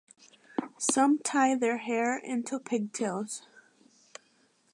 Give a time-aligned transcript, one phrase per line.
[0.79, 3.43] Some tie their hair into pigtails.